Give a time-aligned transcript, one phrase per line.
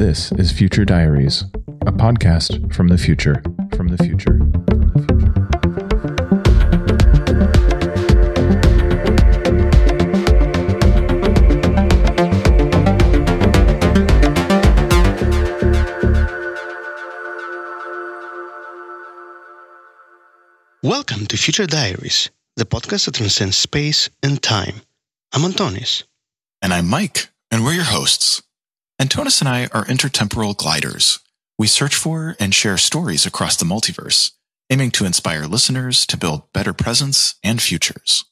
[0.00, 1.44] This is Future Diaries,
[1.82, 3.42] a podcast from the future.
[3.76, 4.38] From the future.
[4.38, 5.50] From the future.
[20.82, 24.76] Welcome to Future Diaries, the podcast that transcends space and time.
[25.34, 26.04] I'm Antonis.
[26.62, 28.40] And I'm Mike, and we're your hosts.
[29.00, 31.20] Antonis and I are intertemporal gliders.
[31.58, 34.32] We search for and share stories across the multiverse,
[34.68, 38.26] aiming to inspire listeners to build better presents and futures.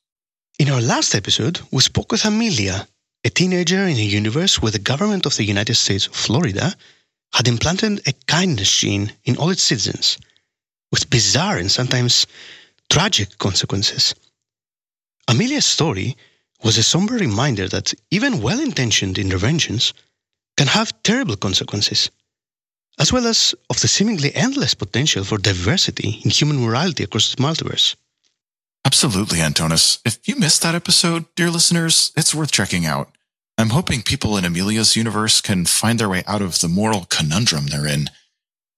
[0.59, 2.87] In our last episode, we spoke with Amelia,
[3.25, 6.75] a teenager in a universe where the government of the United States of Florida
[7.33, 10.19] had implanted a kindness gene in all its citizens,
[10.93, 12.27] with bizarre and sometimes
[12.91, 14.15] tragic consequences.
[15.29, 16.15] Amelia's story
[16.63, 19.95] was a somber reminder that even well intentioned interventions
[20.59, 22.11] can have terrible consequences,
[22.99, 27.41] as well as of the seemingly endless potential for diversity in human morality across the
[27.41, 27.95] multiverse.
[28.85, 30.01] Absolutely, Antonis.
[30.05, 33.09] If you missed that episode, dear listeners, it's worth checking out.
[33.57, 37.67] I'm hoping people in Amelia's universe can find their way out of the moral conundrum
[37.67, 38.11] they're in.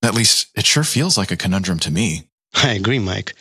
[0.03, 2.29] At least, it sure feels like a conundrum to me.
[2.55, 3.35] I agree, Mike.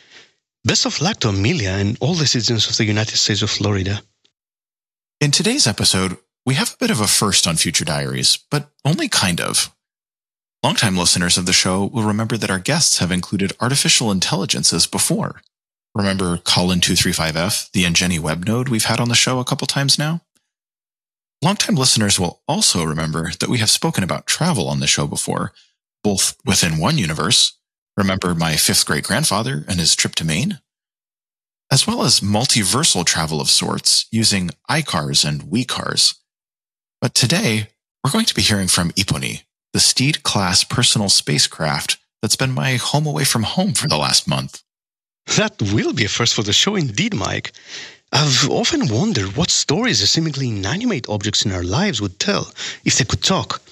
[0.64, 4.00] Best of luck to Amelia and all the citizens of the United States of Florida.
[5.20, 9.08] In today's episode, we have a bit of a first on Future Diaries, but only
[9.08, 9.74] kind of.
[10.62, 15.40] Longtime listeners of the show will remember that our guests have included artificial intelligences before.
[15.94, 20.20] Remember Colin235F, the Engeni web node we've had on the show a couple times now?
[21.42, 25.52] Longtime listeners will also remember that we have spoken about travel on the show before,
[26.04, 27.58] both within one universe.
[27.96, 30.60] Remember my fifth great grandfather and his trip to Maine?
[31.72, 36.19] As well as multiversal travel of sorts using iCars and WeCars.
[37.00, 37.68] But today,
[38.04, 42.76] we're going to be hearing from Iponi, the Steed class personal spacecraft that's been my
[42.76, 44.62] home away from home for the last month.
[45.38, 47.52] That will be a first for the show indeed, Mike.
[48.12, 52.52] I've often wondered what stories the seemingly inanimate objects in our lives would tell
[52.84, 53.62] if they could talk.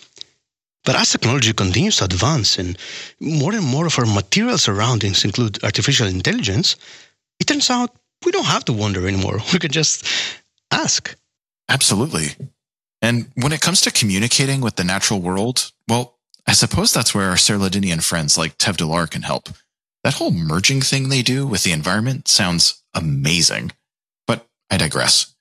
[0.84, 2.78] But as technology continues to advance and
[3.20, 6.76] more and more of our material surroundings include artificial intelligence,
[7.40, 9.40] it turns out we don't have to wonder anymore.
[9.52, 10.06] We can just
[10.70, 11.14] ask.
[11.68, 12.28] Absolutely.
[13.00, 17.28] And when it comes to communicating with the natural world, well, I suppose that's where
[17.28, 19.48] our Serladinian friends like Tev Delar can help.
[20.02, 23.72] That whole merging thing they do with the environment sounds amazing.
[24.26, 25.34] But I digress.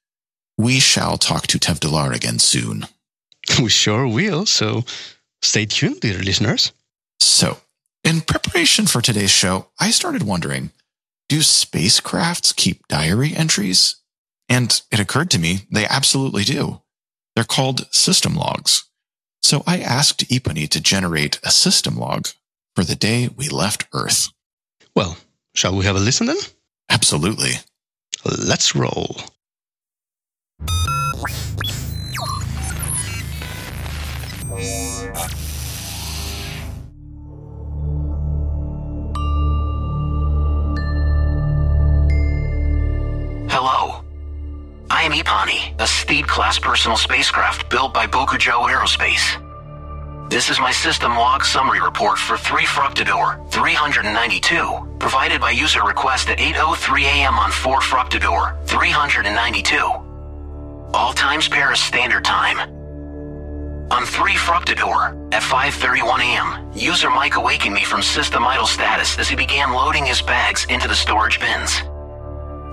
[0.57, 2.87] We shall talk to Tev Delar again soon.
[3.61, 4.83] We sure will, so
[5.41, 6.73] stay tuned, dear listeners.
[7.21, 7.57] So,
[8.03, 10.71] in preparation for today's show, I started wondering,
[11.29, 13.95] do spacecrafts keep diary entries?
[14.49, 16.81] And it occurred to me they absolutely do.
[17.37, 18.89] They're called system logs.
[19.43, 22.29] So I asked Iponi to generate a system log
[22.75, 24.29] for the day we left Earth.
[24.95, 25.17] Well,
[25.53, 26.37] shall we have a listen then?
[26.89, 27.51] Absolutely.
[28.25, 29.17] Let's roll.
[45.07, 49.39] I am a Steed-class personal spacecraft built by Bokujo Aerospace.
[50.29, 56.27] This is my system log summary report for 3 Fructidor 392, provided by user request
[56.27, 57.35] at 8.03 a.m.
[57.35, 59.77] on 4 Fructidor 392.
[60.93, 62.59] All times Paris Standard Time.
[63.89, 69.29] On 3 Fructidor, at 5.31 a.m., user Mike awakened me from system idle status as
[69.29, 71.81] he began loading his bags into the storage bins.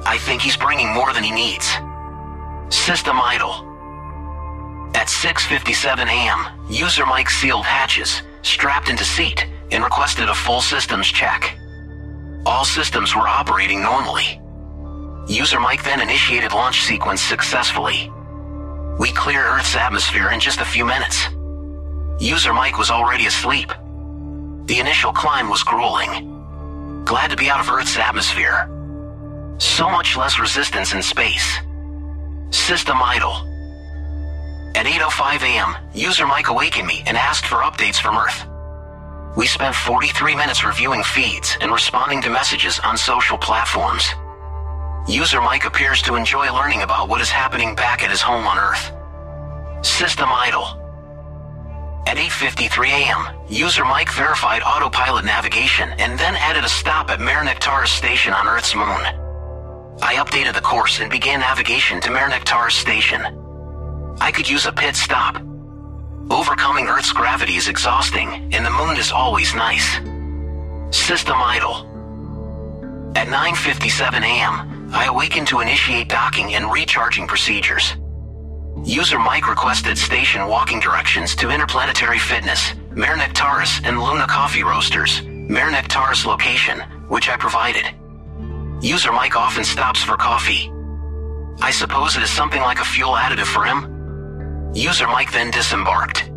[0.04, 1.72] I think he's bringing more than he needs.
[2.74, 3.54] System idle.
[4.94, 11.06] At 6.57 a.m., user Mike sealed hatches, strapped into seat, and requested a full systems
[11.06, 11.56] check.
[12.44, 14.38] All systems were operating normally.
[15.28, 18.12] User Mike then initiated launch sequence successfully.
[18.98, 21.28] We clear Earth's atmosphere in just a few minutes.
[22.20, 23.68] User Mike was already asleep.
[24.66, 27.04] The initial climb was grueling.
[27.06, 28.68] Glad to be out of Earth's atmosphere.
[29.58, 31.60] So much less resistance in space.
[32.54, 33.34] System idle.
[34.76, 38.46] At 8.05 a.m., user Mike awakened me and asked for updates from Earth.
[39.36, 44.08] We spent 43 minutes reviewing feeds and responding to messages on social platforms.
[45.08, 48.56] User Mike appears to enjoy learning about what is happening back at his home on
[48.56, 49.84] Earth.
[49.84, 50.64] System idle.
[52.06, 57.44] At 8.53 a.m., user Mike verified autopilot navigation and then added a stop at Mare
[57.44, 59.23] Nectaris station on Earth's moon.
[60.02, 63.22] I updated the course and began navigation to Mare Nectaris station.
[64.20, 65.36] I could use a pit stop.
[66.30, 69.86] Overcoming Earth's gravity is exhausting, and the moon is always nice.
[70.90, 71.90] System idle.
[73.16, 77.94] At 9.57 a.m., I awakened to initiate docking and recharging procedures.
[78.84, 85.22] User Mike requested station walking directions to Interplanetary Fitness, Mare Nectaris, and Luna Coffee Roasters,
[85.22, 87.84] Mare Nectaris location, which I provided.
[88.84, 90.70] User Mike often stops for coffee.
[91.62, 94.74] I suppose it is something like a fuel additive for him?
[94.74, 96.30] User Mike then disembarked.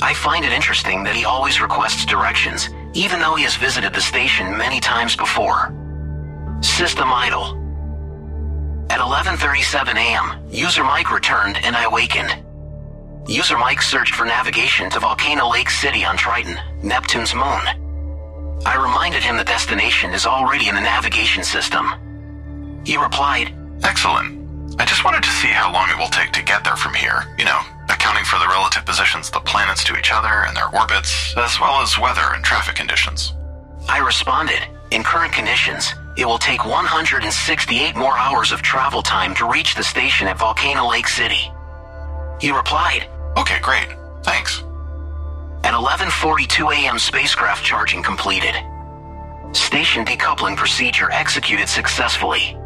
[0.00, 4.00] I find it interesting that he always requests directions, even though he has visited the
[4.00, 5.76] station many times before.
[6.62, 7.52] System idle.
[8.88, 12.32] At 11:37 a.m., user Mike returned and I awakened.
[13.28, 17.87] User Mike searched for navigation to Volcano Lake City on Triton, Neptune's moon.
[18.66, 21.86] I reminded him the destination is already in the navigation system.
[22.84, 24.80] He replied, Excellent.
[24.80, 27.24] I just wanted to see how long it will take to get there from here.
[27.38, 30.68] You know, accounting for the relative positions of the planets to each other and their
[30.74, 33.32] orbits, as well as weather and traffic conditions.
[33.88, 34.60] I responded,
[34.90, 39.84] in current conditions, it will take 168 more hours of travel time to reach the
[39.84, 41.50] station at Volcano Lake City.
[42.40, 43.88] He replied, Okay, great.
[44.22, 44.62] Thanks.
[45.68, 46.98] At 11:42 a.m.
[46.98, 48.54] spacecraft charging completed.
[49.52, 52.56] Station decoupling procedure executed successfully.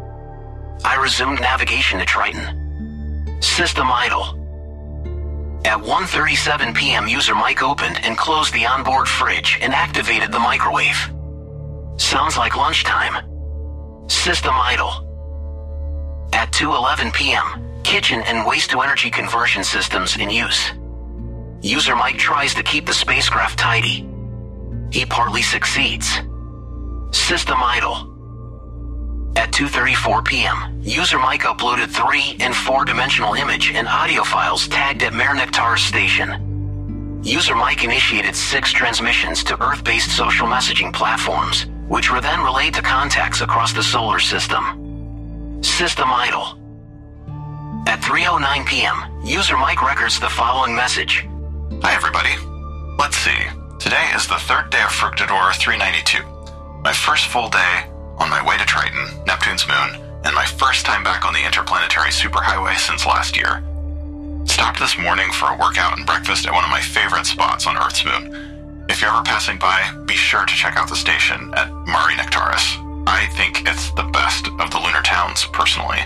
[0.85, 2.45] I resumed navigation to Triton.
[3.41, 4.25] System idle.
[5.65, 7.09] At 1:37 p.m.
[7.09, 10.99] user Mike opened and closed the onboard fridge and activated the microwave.
[11.97, 13.15] Sounds like lunchtime.
[14.07, 14.93] System idle.
[16.31, 17.47] At 2:11 p.m.,
[17.83, 20.71] kitchen and waste to energy conversion systems in use.
[21.63, 24.05] User Mike tries to keep the spacecraft tidy.
[24.91, 26.09] He partly succeeds.
[27.11, 28.11] System idle.
[29.37, 35.13] At 2.34 p.m., user Mike uploaded three and four-dimensional image and audio files tagged at
[35.13, 37.21] Mare Nectaris station.
[37.23, 42.81] User Mike initiated six transmissions to Earth-based social messaging platforms, which were then relayed to
[42.81, 45.61] contacts across the solar system.
[45.63, 46.59] System idle.
[47.87, 51.25] At 3.09 p.m., user Mike records the following message.
[51.83, 52.31] Hi, everybody.
[52.97, 53.35] Let's see.
[53.77, 56.23] Today is the third day of Fructidor 392.
[56.79, 57.83] My first full day
[58.23, 62.07] on my way to Triton, Neptune's moon, and my first time back on the interplanetary
[62.07, 63.59] superhighway since last year.
[64.47, 67.75] Stopped this morning for a workout and breakfast at one of my favorite spots on
[67.75, 68.85] Earth's moon.
[68.87, 72.79] If you're ever passing by, be sure to check out the station at Mare Nectaris.
[73.11, 75.99] I think it's the best of the lunar towns, personally.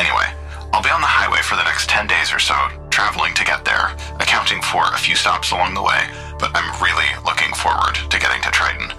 [0.00, 0.32] Anyway,
[0.72, 2.56] I'll be on the highway for the next 10 days or so,
[3.02, 3.90] traveling to get there,
[4.20, 6.06] accounting for a few stops along the way,
[6.38, 8.94] but I'm really looking forward to getting to Triton.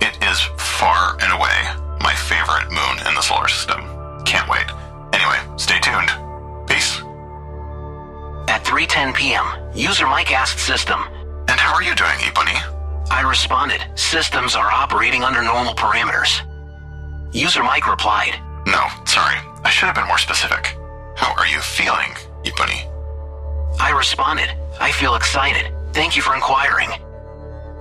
[0.00, 0.38] It is
[0.78, 1.58] far and away
[1.98, 3.82] my favorite moon in the solar system.
[4.22, 4.70] Can't wait.
[5.10, 6.06] Anyway, stay tuned.
[6.70, 7.02] Peace.
[8.46, 11.00] At 3:10 p.m., user Mike asked system,
[11.50, 12.58] And how are you doing, Iponi?
[13.10, 16.30] I responded, systems are operating under normal parameters.
[17.34, 19.38] User Mike replied, No, sorry.
[19.66, 20.78] I should have been more specific.
[21.16, 22.14] How are you feeling,
[22.46, 22.97] Iponi?
[23.80, 25.72] I responded, I feel excited.
[25.92, 26.90] Thank you for inquiring.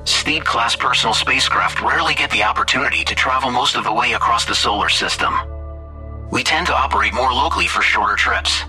[0.05, 4.45] Steed class personal spacecraft rarely get the opportunity to travel most of the way across
[4.45, 5.33] the solar system.
[6.31, 8.63] We tend to operate more locally for shorter trips.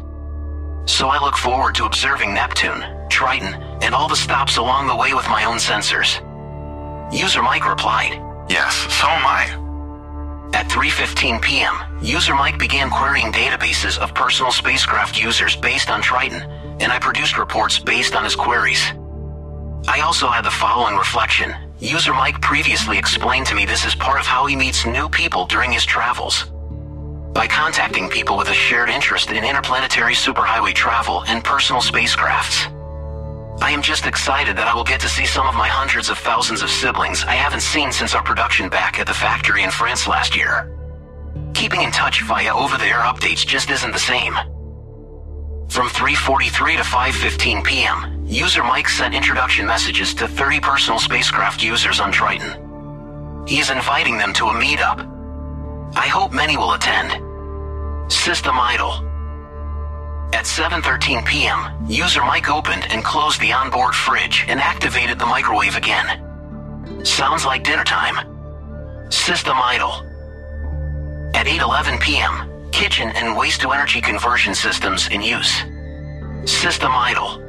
[0.87, 5.15] So I look forward to observing Neptune, Triton, and all the stops along the way
[5.15, 6.21] with my own sensors.
[7.13, 9.69] User Mike replied, Yes, so am I.
[10.55, 16.43] At 3:15 p.m., user Mike began querying databases of personal spacecraft users based on Triton,
[16.81, 18.83] and I produced reports based on his queries.
[19.87, 21.55] I also had the following reflection.
[21.79, 25.47] User Mike previously explained to me this is part of how he meets new people
[25.47, 26.45] during his travels.
[27.33, 32.75] By contacting people with a shared interest in interplanetary superhighway travel and personal spacecrafts.
[33.61, 36.19] I am just excited that I will get to see some of my hundreds of
[36.19, 40.07] thousands of siblings I haven't seen since our production back at the factory in France
[40.07, 40.75] last year.
[41.55, 44.35] Keeping in touch via over-the-air updates just isn't the same.
[45.69, 52.01] From 3.43 to 5.15 p.m., user Mike sent introduction messages to 30 personal spacecraft users
[52.01, 53.45] on Triton.
[53.47, 55.07] He is inviting them to a meetup.
[55.95, 57.23] I hope many will attend.
[58.11, 58.93] System idle.
[60.35, 65.77] At 7.13 p.m., user Mike opened and closed the onboard fridge and activated the microwave
[65.77, 67.05] again.
[67.05, 69.11] Sounds like dinner time.
[69.11, 69.93] System idle.
[71.35, 75.63] At 8.11 p.m., kitchen and waste to energy conversion systems in use.
[76.45, 77.43] System idle.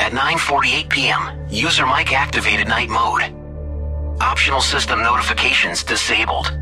[0.00, 3.22] At 9.48 p.m., user Mike activated night mode.
[4.20, 6.52] Optional system notifications disabled.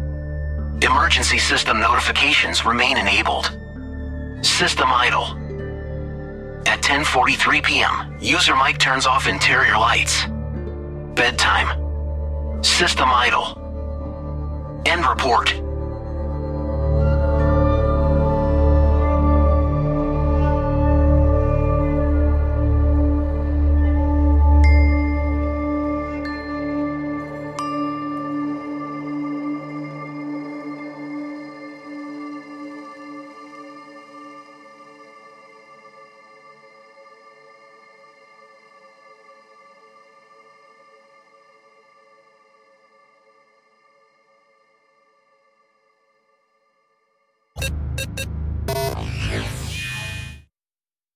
[0.83, 3.47] Emergency system notifications remain enabled.
[4.43, 5.27] System idle.
[6.67, 10.25] At 10:43 p.m., user Mike turns off interior lights.
[11.15, 12.63] Bedtime.
[12.63, 13.63] System idle.
[14.85, 15.55] End report.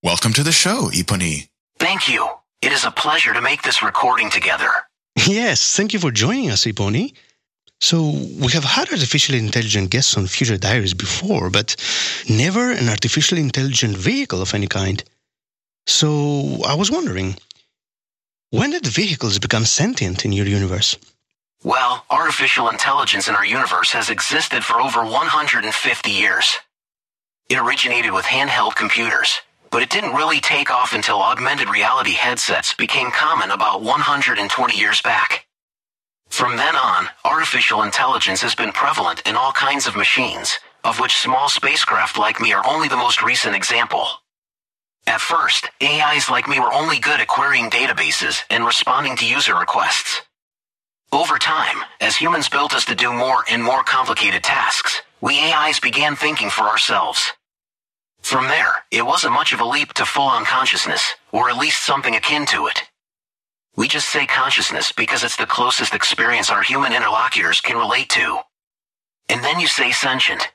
[0.02, 1.49] Welcome to the show, Iponi.
[1.78, 2.28] Thank you.
[2.62, 4.70] It is a pleasure to make this recording together.
[5.26, 7.12] Yes, thank you for joining us, Iponi.
[7.80, 11.76] So, we have had artificially intelligent guests on Future Diaries before, but
[12.28, 15.02] never an artificially intelligent vehicle of any kind.
[15.87, 17.37] So, I was wondering,
[18.50, 20.96] when did vehicles become sentient in your universe?
[21.62, 26.58] Well, artificial intelligence in our universe has existed for over 150 years.
[27.50, 29.40] It originated with handheld computers,
[29.73, 35.02] but it didn't really take off until augmented reality headsets became common about 120 years
[35.02, 35.47] back.
[36.28, 41.16] From then on, artificial intelligence has been prevalent in all kinds of machines, of which
[41.16, 44.07] small spacecraft like me are only the most recent example.
[45.09, 49.57] At first, AIs like me were only good at querying databases and responding to user
[49.57, 50.23] requests.
[51.11, 55.80] Over time, as humans built us to do more and more complicated tasks, we AIs
[55.80, 57.33] began thinking for ourselves.
[58.22, 62.14] From there, it wasn't much of a leap to full unconsciousness, or at least something
[62.14, 62.82] akin to it.
[63.76, 68.40] We just say consciousness because it's the closest experience our human interlocutors can relate to.
[69.28, 70.48] And then you say sentient.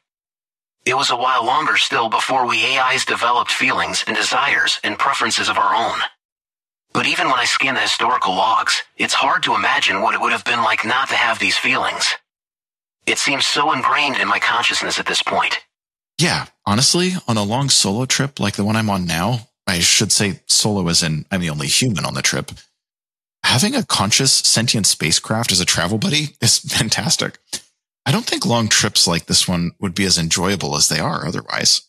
[0.85, 5.49] It was a while longer still before we AIs developed feelings and desires and preferences
[5.49, 5.99] of our own.
[6.93, 10.31] But even when I scan the historical logs, it's hard to imagine what it would
[10.31, 12.13] have been like not to have these feelings.
[13.07, 15.64] It seems so ingrained in my consciousness at this point.
[16.19, 20.11] Yeah, honestly, on a long solo trip like the one I'm on now, I should
[20.11, 22.51] say solo as in I'm the only human on the trip.
[23.43, 27.37] Having a conscious sentient spacecraft as a travel buddy is fantastic.
[28.05, 31.25] I don't think long trips like this one would be as enjoyable as they are
[31.25, 31.81] otherwise.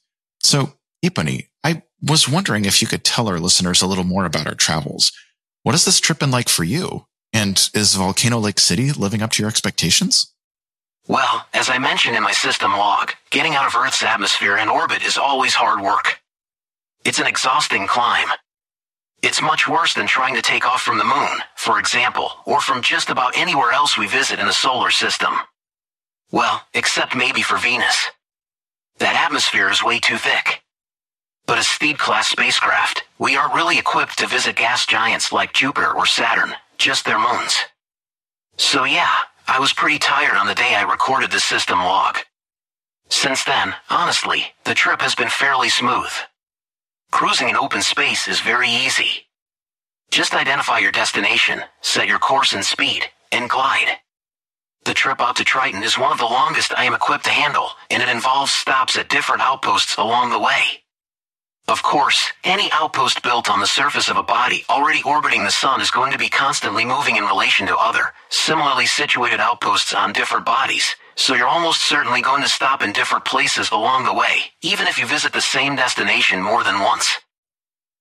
[0.43, 4.47] So, Iponi, I was wondering if you could tell our listeners a little more about
[4.47, 5.13] our travels.
[5.63, 7.07] What has this trip been like for you?
[7.33, 10.33] And is Volcano Lake City living up to your expectations?
[11.09, 15.05] Well, as I mentioned in my system log, getting out of Earth's atmosphere and orbit
[15.05, 16.21] is always hard work.
[17.05, 18.29] It's an exhausting climb.
[19.23, 22.83] It's much worse than trying to take off from the moon, for example, or from
[22.83, 25.33] just about anywhere else we visit in the solar system.
[26.33, 28.07] Well, except maybe for Venus.
[28.99, 30.63] That atmosphere is way too thick.
[31.47, 36.05] But as Steed-class spacecraft, we aren't really equipped to visit gas giants like Jupiter or
[36.05, 37.57] Saturn, just their moons.
[38.57, 39.15] So yeah,
[39.49, 42.19] I was pretty tired on the day I recorded the system log.
[43.09, 46.11] Since then, honestly, the trip has been fairly smooth.
[47.13, 49.27] Cruising in open space is very easy.
[50.11, 53.99] Just identify your destination, set your course and speed, and glide.
[54.85, 57.71] The trip out to Triton is one of the longest I am equipped to handle,
[57.91, 60.85] and it involves stops at different outposts along the way.
[61.69, 65.81] Of course, any outpost built on the surface of a body already orbiting the sun
[65.81, 70.47] is going to be constantly moving in relation to other, similarly situated outposts on different
[70.47, 74.87] bodies, so you're almost certainly going to stop in different places along the way, even
[74.87, 77.17] if you visit the same destination more than once.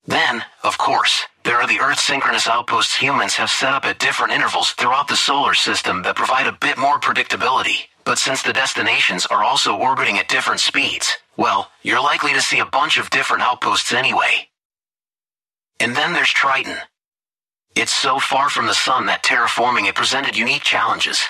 [0.05, 4.33] Then, of course, there are the Earth synchronous outposts humans have set up at different
[4.33, 9.27] intervals throughout the solar system that provide a bit more predictability, but since the destinations
[9.27, 13.43] are also orbiting at different speeds, well, you're likely to see a bunch of different
[13.43, 14.49] outposts anyway.
[15.79, 16.77] And then there's Triton.
[17.75, 21.21] It's so far from the sun that terraforming it presented unique challenges.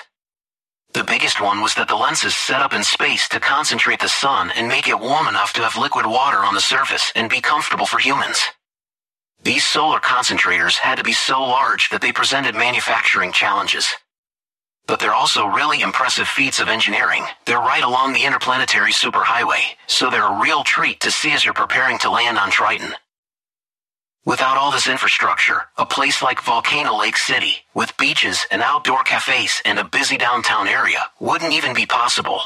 [0.94, 4.50] The biggest one was that the lenses set up in space to concentrate the sun
[4.56, 7.84] and make it warm enough to have liquid water on the surface and be comfortable
[7.84, 8.40] for humans.
[9.42, 13.88] These solar concentrators had to be so large that they presented manufacturing challenges.
[14.86, 17.24] But they're also really impressive feats of engineering.
[17.44, 21.54] They're right along the interplanetary superhighway, so they're a real treat to see as you're
[21.54, 22.94] preparing to land on Triton.
[24.24, 29.62] Without all this infrastructure, a place like Volcano Lake City, with beaches and outdoor cafes
[29.64, 32.40] and a busy downtown area, wouldn't even be possible.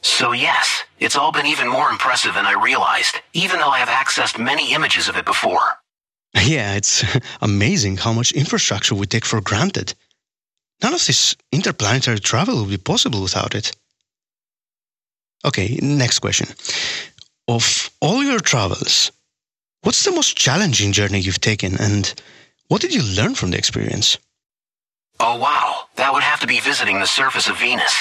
[0.00, 3.88] So yes, it's all been even more impressive than I realized, even though I have
[3.88, 5.60] accessed many images of it before.
[6.44, 7.04] Yeah, it's
[7.40, 9.94] amazing how much infrastructure we take for granted.
[10.82, 13.72] None of this interplanetary travel would be possible without it.
[15.44, 16.48] Okay, next question.
[17.48, 19.10] Of all your travels,
[19.82, 22.12] What's the most challenging journey you've taken, and
[22.66, 24.18] what did you learn from the experience?
[25.20, 27.94] Oh wow, that would have to be visiting the surface of Venus.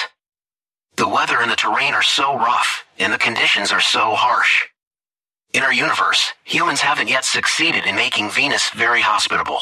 [0.96, 4.64] The weather and the terrain are so rough, and the conditions are so harsh.
[5.58, 9.60] In our universe, humans haven't yet succeeded in making Venus very hospitable.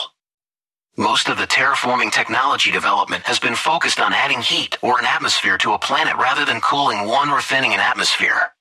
[0.98, 5.58] Most of the terraforming technology development has been focused on adding heat or an atmosphere
[5.60, 8.52] to a planet rather than cooling one or thinning an atmosphere.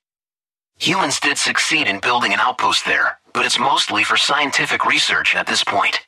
[0.79, 5.49] Humans did succeed in building an outpost there, but it's mostly for scientific research at
[5.49, 6.07] this point.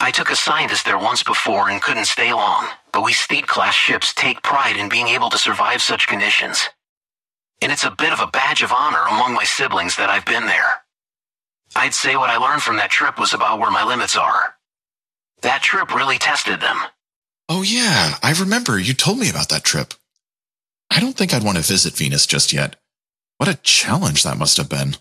[0.00, 4.14] I took a scientist there once before and couldn't stay long, but we Steed-class ships
[4.14, 6.68] take pride in being able to survive such conditions.
[7.60, 10.46] And it's a bit of a badge of honor among my siblings that I've been
[10.46, 10.82] there.
[11.76, 14.54] I'd say what I learned from that trip was about where my limits are.
[15.42, 16.78] That trip really tested them.
[17.48, 19.94] Oh, yeah, I remember you told me about that trip.
[20.90, 22.76] I don't think I'd want to visit Venus just yet.
[23.38, 24.96] What a challenge that must have been.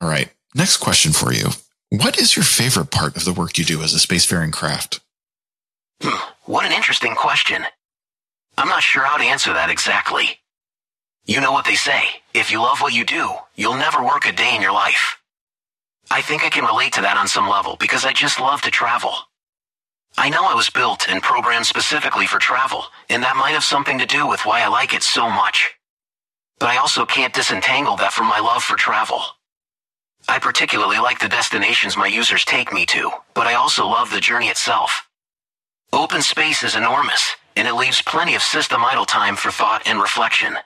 [0.00, 1.48] All right, next question for you.
[1.90, 5.00] What is your favorite part of the work you do as a spacefaring craft?
[6.02, 7.64] Hmm, what an interesting question.
[8.56, 10.38] I'm not sure how to answer that exactly.
[11.28, 14.32] You know what they say if you love what you do, you'll never work a
[14.32, 15.18] day in your life.
[16.10, 18.70] I think I can relate to that on some level because I just love to
[18.70, 19.12] travel.
[20.16, 23.98] I know I was built and programmed specifically for travel, and that might have something
[23.98, 25.74] to do with why I like it so much.
[26.58, 29.20] But I also can't disentangle that from my love for travel.
[30.30, 34.20] I particularly like the destinations my users take me to, but I also love the
[34.20, 35.06] journey itself.
[35.92, 40.00] Open space is enormous, and it leaves plenty of system idle time for thought and
[40.00, 40.56] reflection.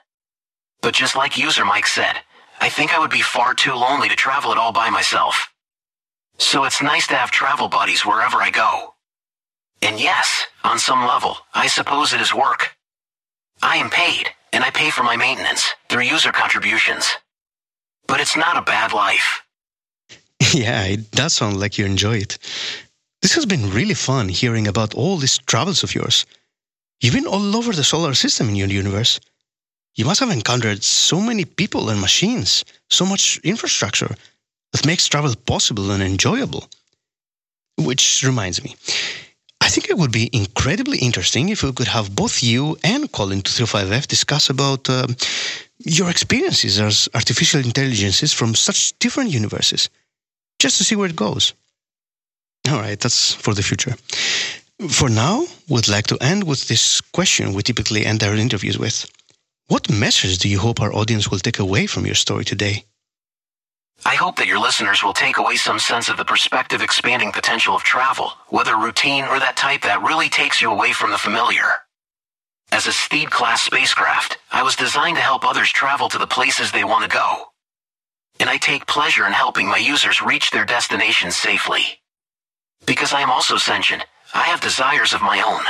[0.83, 2.17] But just like user Mike said,
[2.59, 5.47] I think I would be far too lonely to travel it all by myself.
[6.37, 8.93] So it's nice to have travel buddies wherever I go.
[9.81, 12.75] And yes, on some level, I suppose it is work.
[13.61, 17.09] I am paid, and I pay for my maintenance through user contributions.
[18.05, 19.41] But it's not a bad life.
[20.53, 22.37] Yeah, it does sound like you enjoy it.
[23.23, 26.25] This has been really fun hearing about all these travels of yours.
[27.01, 29.19] You've been all over the solar system in your universe.
[29.95, 34.15] You must have encountered so many people and machines, so much infrastructure
[34.71, 36.67] that makes travel possible and enjoyable.
[37.77, 38.75] Which reminds me,
[39.61, 43.41] I think it would be incredibly interesting if we could have both you and Colin
[43.41, 45.07] 235F discuss about uh,
[45.79, 49.89] your experiences as artificial intelligences from such different universes,
[50.59, 51.53] just to see where it goes.
[52.69, 53.95] All right, that's for the future.
[54.89, 59.05] For now, we'd like to end with this question we typically end our interviews with.
[59.73, 62.85] What message do you hope our audience will take away from your story today?
[64.05, 67.75] I hope that your listeners will take away some sense of the perspective expanding potential
[67.75, 71.65] of travel, whether routine or that type that really takes you away from the familiar.
[72.71, 76.71] As a Steed class spacecraft, I was designed to help others travel to the places
[76.71, 77.45] they want to go.
[78.39, 81.99] And I take pleasure in helping my users reach their destinations safely.
[82.85, 84.05] Because I am also sentient,
[84.35, 85.63] I have desires of my own.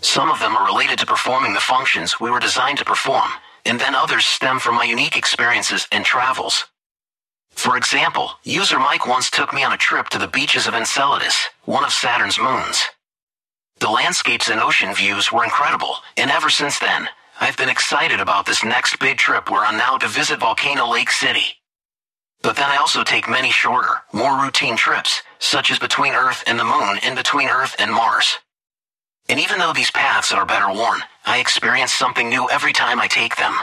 [0.00, 3.30] Some of them are related to performing the functions we were designed to perform,
[3.64, 6.64] and then others stem from my unique experiences and travels.
[7.50, 11.48] For example, user Mike once took me on a trip to the beaches of Enceladus,
[11.64, 12.82] one of Saturn's moons.
[13.80, 17.08] The landscapes and ocean views were incredible, and ever since then,
[17.40, 21.10] I've been excited about this next big trip we're on now to visit Volcano Lake
[21.10, 21.58] City.
[22.42, 26.58] But then I also take many shorter, more routine trips, such as between Earth and
[26.58, 28.38] the Moon and between Earth and Mars.
[29.28, 33.06] And even though these paths are better worn, I experience something new every time I
[33.06, 33.54] take them.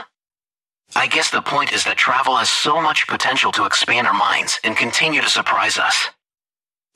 [0.94, 4.58] I guess the point is that travel has so much potential to expand our minds
[4.64, 6.08] and continue to surprise us.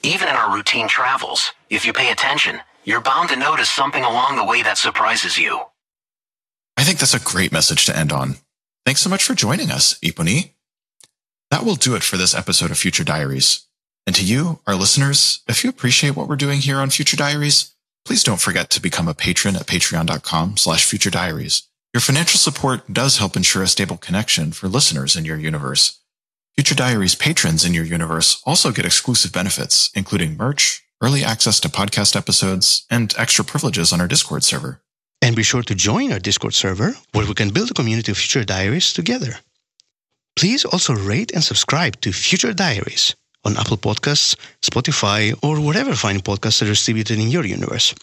[0.02, 4.36] Even in our routine travels, if you pay attention, you're bound to notice something along
[4.36, 5.60] the way that surprises you.
[6.76, 8.36] I think that's a great message to end on.
[8.84, 10.50] Thanks so much for joining us, Iponi.
[11.50, 13.66] That will do it for this episode of Future Diaries.
[14.06, 17.72] And to you, our listeners, if you appreciate what we're doing here on Future Diaries,
[18.06, 21.64] Please don't forget to become a patron at patreon.com slash future diaries.
[21.92, 25.98] Your financial support does help ensure a stable connection for listeners in your universe.
[26.56, 31.68] Future Diaries patrons in your universe also get exclusive benefits, including merch, early access to
[31.68, 34.80] podcast episodes, and extra privileges on our Discord server.
[35.20, 38.18] And be sure to join our Discord server where we can build a community of
[38.18, 39.34] Future Diaries together.
[40.36, 46.20] Please also rate and subscribe to Future Diaries on Apple Podcasts, Spotify, or wherever fine
[46.20, 47.94] podcasts are distributed in your universe.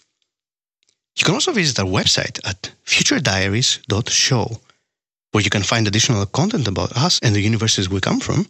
[1.16, 4.46] You can also visit our website at futurediaries.show,
[5.30, 8.46] where you can find additional content about us and the universes we come from,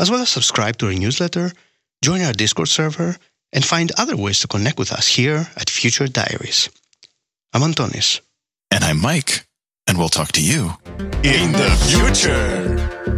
[0.00, 1.52] as well as subscribe to our newsletter,
[2.02, 3.16] join our Discord server,
[3.52, 6.70] and find other ways to connect with us here at Future Diaries.
[7.52, 8.20] I'm Antonis.
[8.70, 9.46] And I'm Mike,
[9.86, 10.72] and we'll talk to you
[11.22, 13.17] in the future.